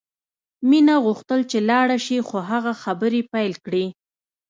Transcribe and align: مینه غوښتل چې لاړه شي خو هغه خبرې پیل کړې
مینه 0.69 0.95
غوښتل 1.05 1.39
چې 1.51 1.57
لاړه 1.69 1.97
شي 2.05 2.17
خو 2.27 2.37
هغه 2.51 2.73
خبرې 2.83 3.21
پیل 3.33 3.53
کړې 3.65 3.85